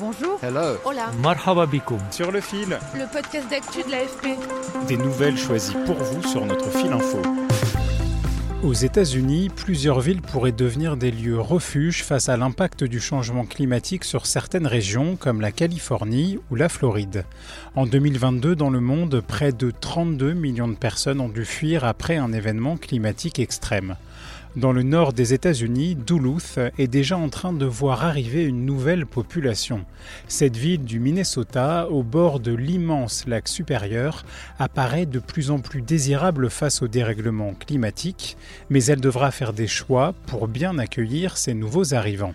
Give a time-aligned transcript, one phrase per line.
[0.00, 0.38] Bonjour.
[0.42, 0.78] Hello.
[0.86, 1.10] Hola.
[1.22, 1.66] Marhaba.
[2.10, 2.78] Sur le fil.
[2.94, 4.28] Le podcast d'actu de l'AFP.
[4.88, 7.20] Des nouvelles choisies pour vous sur notre fil info.
[8.62, 14.04] Aux États-Unis, plusieurs villes pourraient devenir des lieux refuges face à l'impact du changement climatique
[14.04, 17.26] sur certaines régions comme la Californie ou la Floride.
[17.74, 22.16] En 2022, dans le monde, près de 32 millions de personnes ont dû fuir après
[22.16, 23.96] un événement climatique extrême.
[24.56, 29.06] Dans le nord des États-Unis, Duluth est déjà en train de voir arriver une nouvelle
[29.06, 29.84] population.
[30.26, 34.24] Cette ville du Minnesota, au bord de l'immense lac supérieur,
[34.58, 38.36] apparaît de plus en plus désirable face au dérèglement climatique,
[38.70, 42.34] mais elle devra faire des choix pour bien accueillir ces nouveaux arrivants.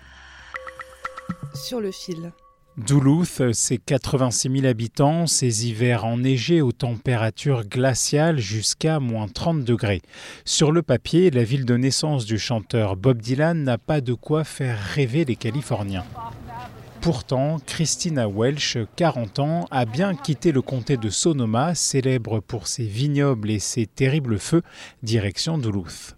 [1.53, 2.31] Sur le fil.
[2.77, 10.01] Duluth, ses 86 000 habitants, ses hivers enneigés aux températures glaciales jusqu'à moins 30 degrés.
[10.43, 14.43] Sur le papier, la ville de naissance du chanteur Bob Dylan n'a pas de quoi
[14.43, 16.03] faire rêver les Californiens.
[17.05, 22.85] Pourtant, Christina Welsh, 40 ans, a bien quitté le comté de Sonoma, célèbre pour ses
[22.85, 24.63] vignobles et ses terribles feux,
[25.03, 26.15] direction Duluth.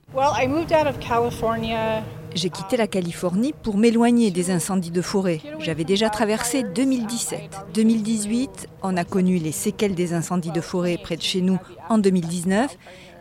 [2.36, 5.42] J'ai quitté la Californie pour m'éloigner des incendies de forêt.
[5.60, 7.40] J'avais déjà traversé 2017.
[7.74, 11.98] 2018, on a connu les séquelles des incendies de forêt près de chez nous en
[11.98, 12.78] 2019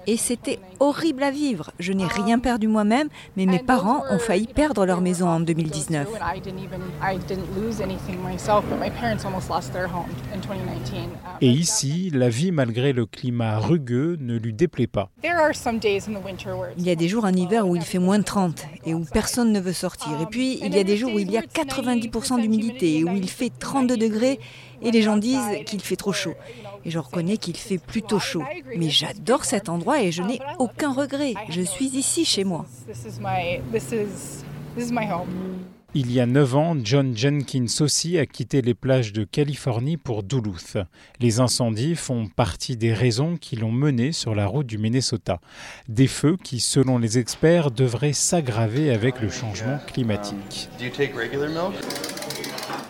[0.06, 1.70] et c'était horrible à vivre.
[1.78, 6.08] Je n'ai rien perdu moi-même, mais mes parents ont failli perdre leur maison en 2019.
[11.40, 15.10] Et ici, la vie malgré le climat rugueux ne lui déplaît pas.
[16.76, 19.04] Il y a des jours en hiver où il fait moins de 30 et où
[19.04, 20.20] personne ne veut sortir.
[20.20, 23.14] Et puis, il y a des jours où il y a 90% d'humidité et où
[23.14, 24.38] il fait 32 degrés
[24.82, 26.34] et les gens disent qu'il fait trop chaud.
[26.84, 28.44] Et je reconnais qu'il fait plutôt chaud.
[28.76, 31.34] Mais j'adore cet endroit et je n'ai aucun regret.
[31.48, 32.66] Je suis ici chez moi.
[35.98, 40.22] Il y a 9 ans, John Jenkins aussi a quitté les plages de Californie pour
[40.22, 40.76] Duluth.
[41.20, 45.40] Les incendies font partie des raisons qui l'ont mené sur la route du Minnesota.
[45.88, 50.68] Des feux qui, selon les experts, devraient s'aggraver avec le changement climatique.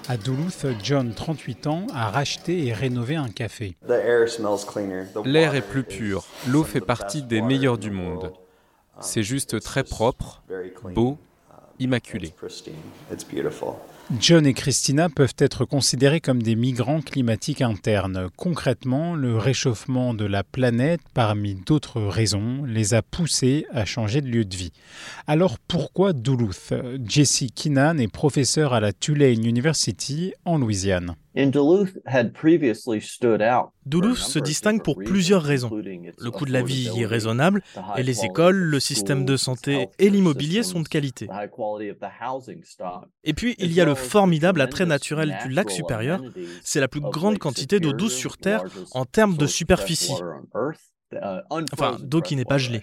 [0.08, 3.76] À Duluth, John, 38 ans, a racheté et rénové un café.
[5.24, 6.24] L'air est plus pur.
[6.46, 8.32] L'eau fait partie des meilleures du monde.
[9.00, 10.42] C'est juste très propre,
[10.94, 11.18] beau,
[11.78, 12.32] immaculé.
[14.20, 18.28] John et Christina peuvent être considérés comme des migrants climatiques internes.
[18.36, 24.28] Concrètement, le réchauffement de la planète, parmi d'autres raisons, les a poussés à changer de
[24.28, 24.72] lieu de vie.
[25.26, 26.72] Alors pourquoi Duluth?
[27.04, 31.16] Jesse Keenan est professeur à la Tulane University en Louisiane.
[33.84, 35.70] Duluth se distingue pour plusieurs raisons.
[35.70, 37.62] Le coût de la vie y est raisonnable
[37.96, 41.28] et les écoles, le système de santé et l'immobilier sont de qualité.
[43.24, 46.22] Et puis, il y a le formidable attrait naturel du lac supérieur.
[46.62, 50.14] C'est la plus grande quantité d'eau douce sur Terre en termes de superficie.
[51.50, 52.82] Enfin, d'eau qui n'est pas gelée.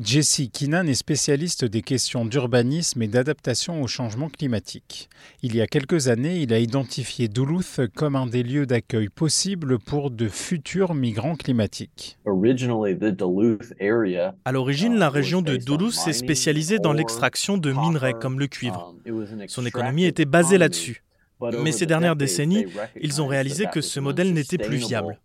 [0.00, 5.08] Jesse Keenan est spécialiste des questions d'urbanisme et d'adaptation au changement climatique.
[5.42, 9.78] Il y a quelques années, il a identifié Duluth comme un des lieux d'accueil possibles
[9.78, 12.18] pour de futurs migrants climatiques.
[14.44, 18.96] À l'origine, la région de Duluth s'est spécialisée dans l'extraction de minerais comme le cuivre.
[19.46, 21.04] Son économie était basée là-dessus.
[21.62, 22.66] Mais ces dernières décennies,
[23.00, 25.20] ils ont réalisé que ce modèle n'était plus viable.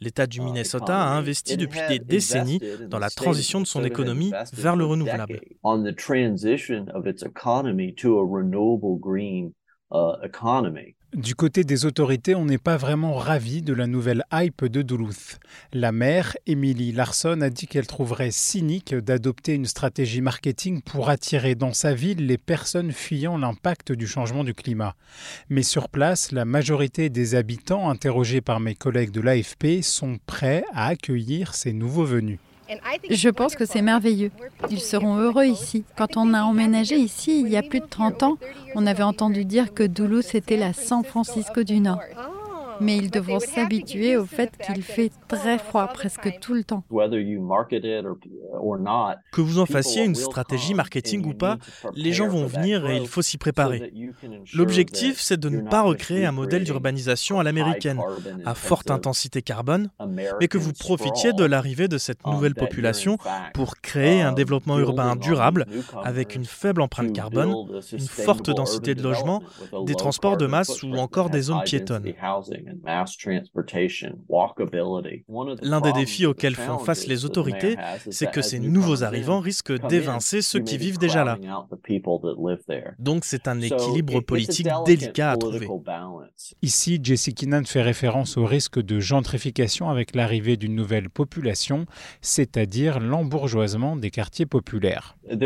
[0.00, 4.76] L'État du Minnesota a investi depuis des décennies dans la transition de son économie vers
[4.76, 5.40] le renouvelable.
[11.12, 15.38] Du côté des autorités, on n'est pas vraiment ravi de la nouvelle hype de Duluth.
[15.72, 21.54] La maire, Emily Larson, a dit qu'elle trouverait cynique d'adopter une stratégie marketing pour attirer
[21.54, 24.96] dans sa ville les personnes fuyant l'impact du changement du climat.
[25.48, 30.64] Mais sur place, la majorité des habitants interrogés par mes collègues de l'AFP sont prêts
[30.72, 32.40] à accueillir ces nouveaux venus.
[33.10, 34.30] Je pense que c'est merveilleux.
[34.70, 35.84] Ils seront heureux ici.
[35.96, 38.38] Quand on a emménagé ici il y a plus de 30 ans,
[38.74, 42.00] on avait entendu dire que Duluth était la San Francisco du Nord.
[42.80, 46.84] Mais ils devront s'habituer au fait qu'il fait très froid presque tout le temps.
[49.32, 51.58] Que vous en fassiez une stratégie marketing ou pas,
[51.94, 53.92] les gens vont venir et il faut s'y préparer.
[54.54, 58.00] L'objectif, c'est de ne pas recréer un modèle d'urbanisation à l'américaine,
[58.44, 59.90] à forte intensité carbone,
[60.40, 63.18] mais que vous profitiez de l'arrivée de cette nouvelle population
[63.54, 65.66] pour créer un développement urbain durable
[66.04, 67.54] avec une faible empreinte carbone,
[67.92, 69.42] une forte densité de logements,
[69.84, 72.12] des transports de masse ou encore des zones piétonnes.
[75.62, 77.76] L'un des défis auxquels font face les autorités,
[78.10, 81.38] c'est que ces nouveaux arrivants risquent d'évincer ceux qui vivent déjà là.
[82.98, 85.68] Donc c'est un équilibre politique délicat à trouver.
[86.62, 91.86] Ici, Jesse Keenan fait référence au risque de gentrification avec l'arrivée d'une nouvelle population,
[92.20, 95.16] c'est-à-dire l'embourgeoisement des quartiers populaires.
[95.28, 95.42] Il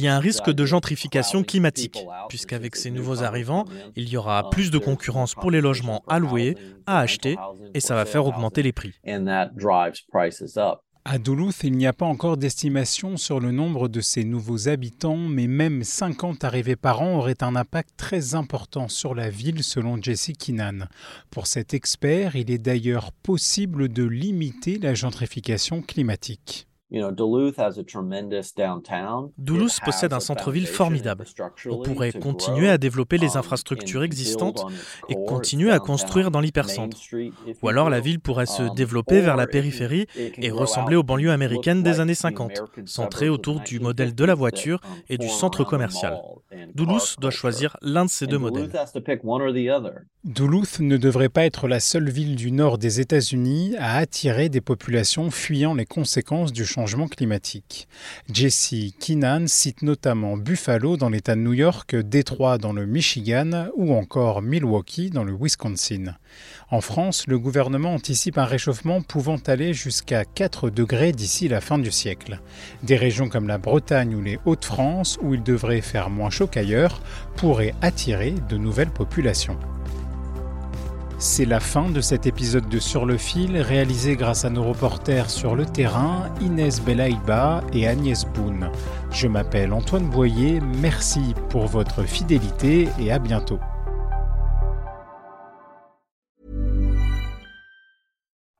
[0.00, 3.64] y a un risque de gentrification climatique, puisqu'avec ces nouveaux arrivants,
[3.96, 6.56] il y aura plus de concurrence pour les logements à louer,
[6.86, 7.36] à acheter,
[7.74, 8.94] et ça va faire augmenter les prix.
[11.04, 15.16] À Duluth, il n'y a pas encore d'estimation sur le nombre de ces nouveaux habitants,
[15.16, 20.00] mais même 50 arrivées par an auraient un impact très important sur la ville selon
[20.00, 20.86] Jesse Keenan.
[21.30, 26.68] Pour cet expert, il est d'ailleurs possible de limiter la gentrification climatique.
[29.38, 31.24] Duluth possède un centre-ville formidable.
[31.70, 34.66] On pourrait continuer à développer les infrastructures existantes
[35.08, 36.98] et continuer à construire dans l'hypercentre.
[37.62, 41.30] Ou alors la ville pourrait se um, développer vers la périphérie et ressembler aux banlieues
[41.30, 45.64] américaines des années 50, centrées autour du modèle de la voiture um, et du centre
[45.64, 46.20] commercial.
[46.74, 48.70] Duluth doit choisir l'un de ces deux modèles.
[50.24, 54.60] Duluth ne devrait pas être la seule ville du nord des États-Unis à attirer des
[54.60, 57.88] populations fuyant les conséquences du changement climatique.
[58.32, 63.94] Jesse Keenan cite notamment Buffalo dans l'État de New York, Détroit dans le Michigan ou
[63.94, 66.14] encore Milwaukee dans le Wisconsin.
[66.70, 71.78] En France, le gouvernement anticipe un réchauffement pouvant aller jusqu'à 4 degrés d'ici la fin
[71.78, 72.40] du siècle.
[72.82, 77.00] Des régions comme la Bretagne ou les Hauts-de-France, où il devrait faire moins chaud qu'ailleurs,
[77.36, 79.58] pourraient attirer de nouvelles populations.
[81.24, 85.30] C'est la fin de cet épisode de Sur le fil, réalisé grâce à nos reporters
[85.30, 88.72] sur le terrain, Inès Belaïba et Agnès Boone.
[89.12, 93.60] Je m'appelle Antoine Boyer, merci pour votre fidélité et à bientôt.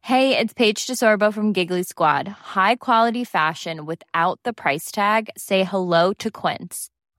[0.02, 2.28] Hey, it's Paige DeSorbo from Giggly Squad.
[2.54, 5.30] High quality fashion without the price tag.
[5.36, 6.90] Say hello to Quince.